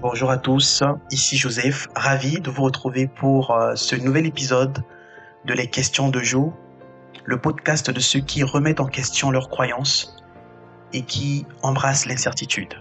[0.00, 4.84] Bonjour à tous, ici Joseph, ravi de vous retrouver pour euh, ce nouvel épisode
[5.44, 6.56] de Les questions de jour,
[7.24, 10.22] le podcast de ceux qui remettent en question leurs croyances
[10.92, 12.74] et qui embrassent l'incertitude.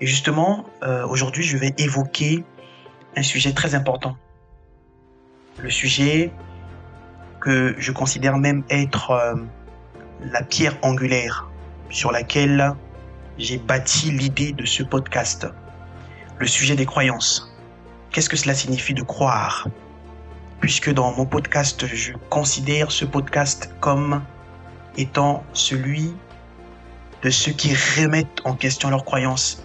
[0.00, 2.46] Et justement, euh, aujourd'hui, je vais évoquer
[3.14, 4.16] un sujet très important.
[5.58, 6.32] Le sujet
[7.42, 9.34] que je considère même être euh,
[10.22, 11.50] la pierre angulaire
[11.90, 12.72] sur laquelle
[13.36, 15.46] j'ai bâti l'idée de ce podcast.
[16.40, 17.52] Le sujet des croyances.
[18.12, 19.66] Qu'est-ce que cela signifie de croire?
[20.60, 24.22] Puisque dans mon podcast, je considère ce podcast comme
[24.96, 26.14] étant celui
[27.22, 29.64] de ceux qui remettent en question leurs croyances.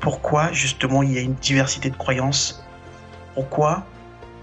[0.00, 2.64] Pourquoi justement il y a une diversité de croyances?
[3.34, 3.84] Pourquoi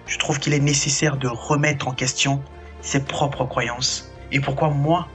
[0.05, 2.44] je trouve qu'il est nécessaire de remettre en question
[2.82, 4.12] ses propres croyances?
[4.32, 5.08] Et pourquoi moi,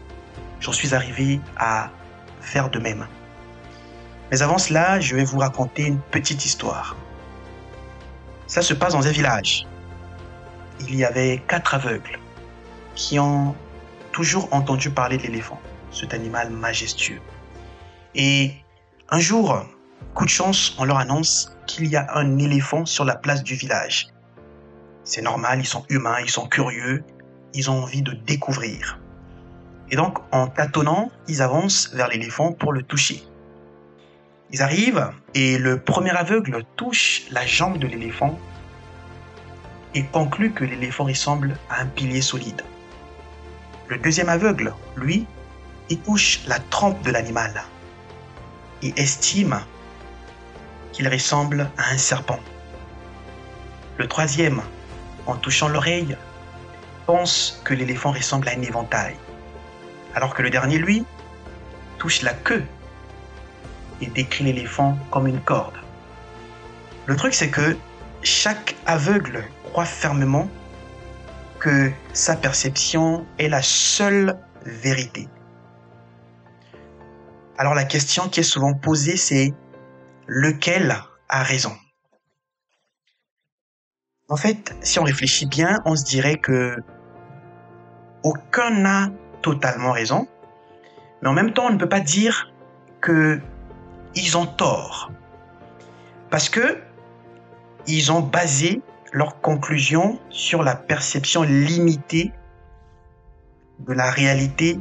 [0.59, 1.91] j'en suis arrivé à
[2.41, 3.07] faire de même?
[4.31, 6.97] Mais avant cela, je vais vous raconter une petite histoire.
[8.47, 9.67] Ça se passe dans un village.
[10.81, 12.19] Il y avait quatre aveugles
[12.95, 13.55] qui ont
[14.13, 17.21] toujours entendu parler de l'éléphant cet animal majestueux.
[18.15, 18.55] Et
[19.11, 19.65] un jour,
[20.15, 23.55] coup de chance, on leur annonce qu'il y a un éléphant sur la place du
[23.55, 24.09] village.
[25.05, 27.05] C'est normal, ils sont humains, ils sont curieux,
[27.55, 28.99] ils ont envie de découvrir.
[29.91, 33.23] Et donc, en tâtonnant, ils avancent vers l'éléphant pour le toucher.
[34.53, 38.39] Ils arrivent et le premier aveugle touche la jambe de l'éléphant
[39.95, 42.63] et conclut que l'éléphant ressemble à un pilier solide.
[43.89, 45.27] Le deuxième aveugle, lui,
[45.89, 47.65] il touche la trempe de l'animal
[48.83, 49.61] et estime
[50.93, 52.41] qu'il ressemble à un serpent.
[53.99, 54.63] Le troisième,
[55.27, 56.17] en touchant l'oreille,
[57.07, 59.17] pense que l'éléphant ressemble à un éventail,
[60.15, 61.05] alors que le dernier, lui,
[61.99, 62.65] touche la queue
[64.01, 65.77] et décrit l'éléphant comme une corde.
[67.07, 67.77] Le truc, c'est que
[68.23, 70.49] chaque aveugle croit fermement
[71.59, 75.29] que sa perception est la seule vérité.
[77.59, 79.55] Alors la question qui est souvent posée, c'est
[80.27, 80.97] lequel
[81.29, 81.73] a raison?
[84.29, 86.77] En fait, si on réfléchit bien, on se dirait que
[88.25, 89.11] aucun n'a
[89.41, 90.27] totalement raison,
[91.23, 92.53] mais en même temps, on ne peut pas dire
[93.01, 93.41] que
[94.17, 95.13] ils ont tort,
[96.31, 96.79] parce que
[97.87, 98.83] ils ont basé
[99.13, 102.33] leur conclusion sur la perception limitée
[103.79, 104.81] de la réalité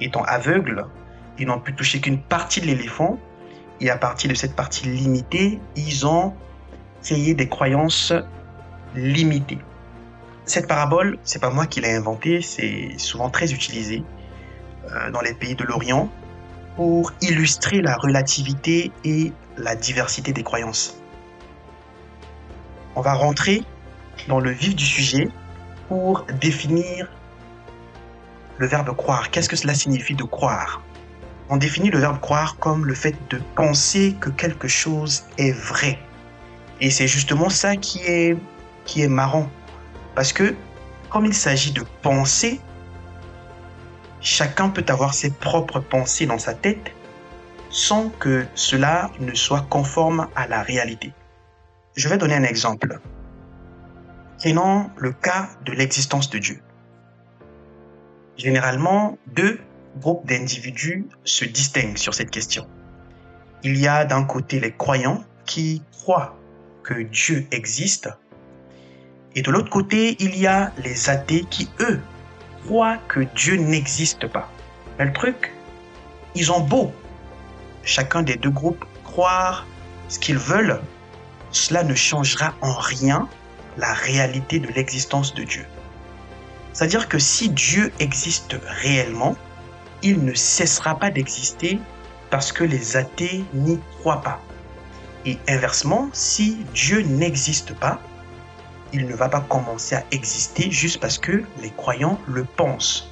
[0.00, 0.88] étant aveugle
[1.38, 3.18] ils n'ont pu toucher qu'une partie de l'éléphant.
[3.80, 6.34] Et à partir de cette partie limitée, ils ont
[7.02, 8.12] créé des croyances
[8.94, 9.58] limitées.
[10.44, 14.04] Cette parabole, c'est pas moi qui l'ai inventée, c'est souvent très utilisé
[14.90, 16.08] euh, dans les pays de l'Orient
[16.76, 21.00] pour illustrer la relativité et la diversité des croyances.
[22.94, 23.62] On va rentrer
[24.28, 25.28] dans le vif du sujet
[25.88, 27.10] pour définir
[28.58, 29.30] le verbe croire.
[29.30, 30.82] Qu'est-ce que cela signifie de croire?
[31.48, 35.98] On définit le verbe croire comme le fait de penser que quelque chose est vrai.
[36.80, 38.36] Et c'est justement ça qui est,
[38.84, 39.48] qui est marrant.
[40.14, 40.54] Parce que
[41.10, 42.60] comme il s'agit de penser,
[44.22, 46.92] chacun peut avoir ses propres pensées dans sa tête
[47.70, 51.12] sans que cela ne soit conforme à la réalité.
[51.96, 53.00] Je vais donner un exemple.
[54.38, 56.60] Prenons le cas de l'existence de Dieu.
[58.36, 59.60] Généralement, deux
[59.98, 62.66] groupes d'individus se distinguent sur cette question.
[63.62, 66.36] Il y a d'un côté les croyants qui croient
[66.82, 68.08] que Dieu existe,
[69.34, 72.00] et de l'autre côté, il y a les athées qui, eux,
[72.64, 74.50] croient que Dieu n'existe pas.
[74.98, 75.52] Mais le truc,
[76.34, 76.92] ils ont beau,
[77.84, 79.66] chacun des deux groupes, croire
[80.08, 80.80] ce qu'ils veulent,
[81.50, 83.28] cela ne changera en rien
[83.76, 85.66] la réalité de l'existence de Dieu.
[86.72, 89.36] C'est-à-dire que si Dieu existe réellement,
[90.02, 91.78] il ne cessera pas d'exister
[92.30, 94.40] parce que les athées n'y croient pas.
[95.26, 98.00] Et inversement, si Dieu n'existe pas,
[98.92, 103.10] il ne va pas commencer à exister juste parce que les croyants le pensent.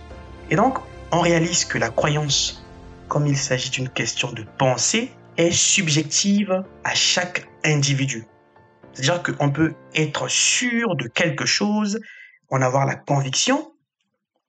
[0.51, 0.79] Et donc,
[1.13, 2.65] on réalise que la croyance,
[3.09, 8.27] comme il s'agit d'une question de pensée, est subjective à chaque individu.
[8.93, 12.01] C'est-à-dire qu'on peut être sûr de quelque chose,
[12.51, 13.73] en avoir la conviction,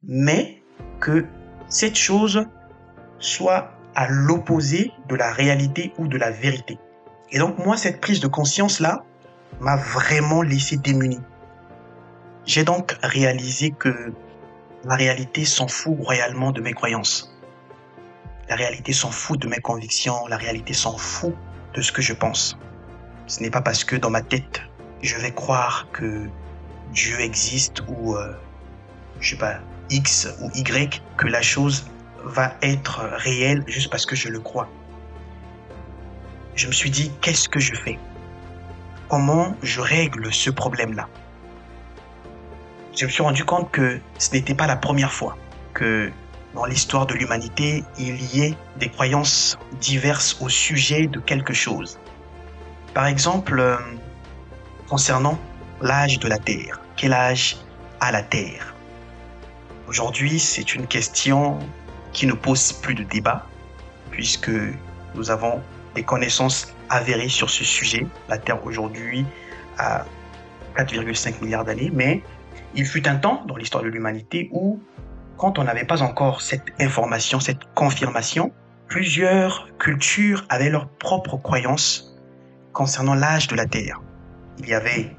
[0.04, 0.64] mais
[1.00, 1.26] que
[1.70, 2.46] cette chose
[3.20, 6.78] soit à l'opposé de la réalité ou de la vérité.
[7.32, 9.04] Et donc moi, cette prise de conscience-là
[9.60, 11.20] m'a vraiment laissé démuni.
[12.46, 14.14] J'ai donc réalisé que
[14.84, 17.38] la réalité s'en fout royalement de mes croyances.
[18.50, 21.36] La réalité s'en fout de mes convictions, la réalité s'en fout
[21.74, 22.58] de ce que je pense.
[23.28, 24.62] Ce n'est pas parce que dans ma tête,
[25.02, 26.28] je vais croire que
[26.92, 28.34] Dieu existe ou, euh,
[29.20, 29.60] je sais pas,
[29.90, 31.86] X ou Y, que la chose
[32.24, 34.68] va être réelle juste parce que je le crois.
[36.56, 37.98] Je me suis dit, qu'est-ce que je fais?
[39.12, 41.10] Comment je règle ce problème-là
[42.96, 45.36] Je me suis rendu compte que ce n'était pas la première fois
[45.74, 46.10] que
[46.56, 52.00] dans l'histoire de l'humanité, il y ait des croyances diverses au sujet de quelque chose.
[52.94, 53.76] Par exemple, euh,
[54.88, 55.38] concernant
[55.82, 56.80] l'âge de la Terre.
[56.96, 57.58] Quel âge
[58.00, 58.74] a la Terre?
[59.90, 61.60] Aujourd'hui, c'est une question
[62.14, 63.46] qui ne pose plus de débat,
[64.10, 64.52] puisque
[65.16, 65.62] nous avons
[65.96, 68.06] des connaissances avérées sur ce sujet.
[68.30, 69.26] La Terre aujourd'hui
[69.78, 70.06] a
[70.78, 72.22] 4,5 milliards d'années, mais
[72.76, 74.80] il fut un temps dans l'histoire de l'humanité où
[75.38, 78.52] quand on n'avait pas encore cette information, cette confirmation,
[78.88, 82.16] plusieurs cultures avaient leurs propres croyances
[82.74, 84.02] concernant l'âge de la Terre.
[84.60, 85.16] Il y avait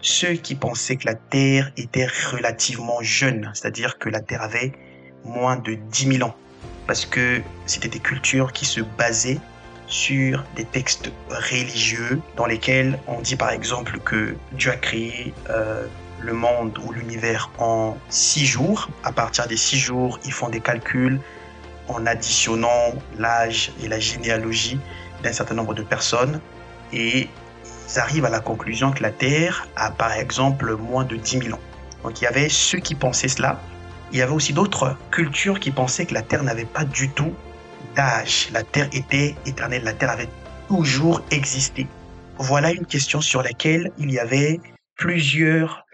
[0.00, 4.72] ceux qui pensaient que la Terre était relativement jeune, c'est-à-dire que la Terre avait
[5.24, 6.34] moins de 10 000 ans,
[6.86, 9.38] parce que c'était des cultures qui se basaient
[9.86, 15.86] sur des textes religieux dans lesquels on dit par exemple que Dieu a créé euh,
[16.20, 18.88] le monde ou l'univers en six jours.
[19.04, 21.20] À partir des six jours, ils font des calculs
[21.88, 24.78] en additionnant l'âge et la généalogie
[25.22, 26.40] d'un certain nombre de personnes
[26.92, 27.28] et
[27.88, 31.54] ils arrivent à la conclusion que la Terre a par exemple moins de 10 000
[31.54, 31.60] ans.
[32.02, 33.60] Donc il y avait ceux qui pensaient cela.
[34.12, 37.32] Il y avait aussi d'autres cultures qui pensaient que la Terre n'avait pas du tout
[37.96, 40.28] La Terre était éternelle, la Terre avait
[40.68, 41.86] toujours existé.
[42.38, 44.60] Voilà une question sur laquelle il y avait
[44.96, 45.86] plusieurs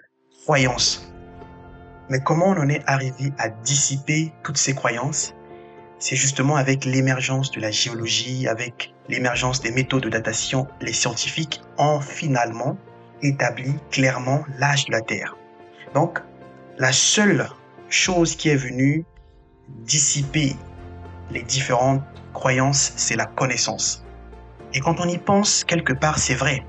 [0.44, 1.12] croyances.
[2.08, 5.34] Mais comment on en est arrivé à dissiper toutes ces croyances?
[5.98, 11.60] C'est justement avec l'émergence de la géologie, avec l'émergence des méthodes de datation, les scientifiques
[11.76, 12.78] ont finalement
[13.22, 15.36] établi clairement l'âge de la Terre.
[15.94, 16.20] Donc,
[16.78, 17.48] la seule
[17.88, 19.04] chose qui est venue
[19.68, 20.54] dissiper
[21.30, 22.02] les différentes
[22.32, 24.04] croyances, c'est la connaissance.
[24.74, 26.64] Et quand on y pense, quelque part, c'est vrai.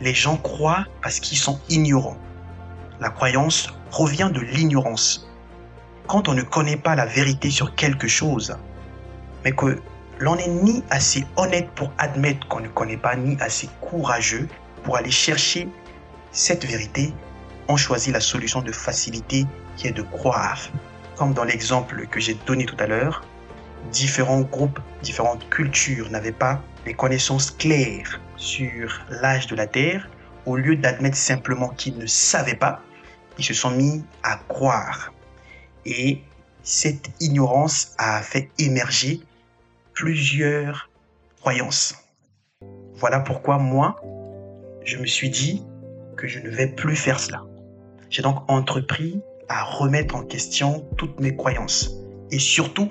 [0.00, 2.18] Les gens croient parce qu'ils sont ignorants.
[3.00, 5.28] La croyance provient de l'ignorance.
[6.06, 8.56] Quand on ne connaît pas la vérité sur quelque chose,
[9.44, 9.80] mais que
[10.18, 14.48] l'on n'est ni assez honnête pour admettre qu'on ne connaît pas, ni assez courageux
[14.82, 15.68] pour aller chercher
[16.32, 17.12] cette vérité,
[17.68, 19.46] on choisit la solution de facilité
[19.76, 20.58] qui est de croire.
[21.16, 23.22] Comme dans l'exemple que j'ai donné tout à l'heure,
[23.90, 30.08] différents groupes, différentes cultures n'avaient pas les connaissances claires sur l'âge de la Terre.
[30.46, 32.82] Au lieu d'admettre simplement qu'ils ne savaient pas,
[33.38, 35.12] ils se sont mis à croire.
[35.84, 36.22] Et
[36.62, 39.20] cette ignorance a fait émerger
[39.92, 40.90] plusieurs
[41.40, 41.94] croyances.
[42.94, 43.96] Voilà pourquoi moi,
[44.84, 45.62] je me suis dit
[46.16, 47.44] que je ne vais plus faire cela.
[48.10, 51.92] J'ai donc entrepris à remettre en question toutes mes croyances
[52.30, 52.90] et surtout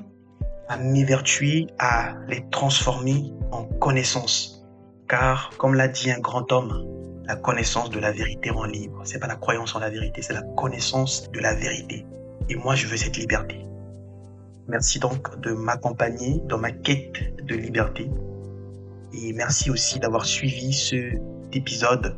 [0.70, 4.64] à m'évertuer à les transformer en connaissances.
[5.08, 6.86] Car, comme l'a dit un grand homme,
[7.26, 9.02] la connaissance de la vérité rend libre.
[9.04, 12.06] C'est pas la croyance en la vérité, c'est la connaissance de la vérité.
[12.50, 13.66] Et moi, je veux cette liberté.
[14.68, 18.10] Merci donc de m'accompagner dans ma quête de liberté.
[19.12, 21.20] Et merci aussi d'avoir suivi cet
[21.54, 22.16] épisode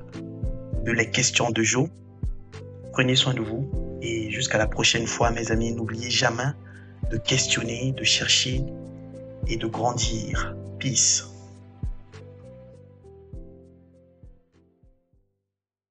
[0.84, 1.88] de Les questions de Joe.
[2.91, 6.51] Prenez soin de vous et jusqu'à la prochaine fois, mes amis, n'oubliez jamais
[7.10, 8.63] de questionner, de chercher
[9.48, 10.55] et de grandir.
[10.79, 11.31] Peace.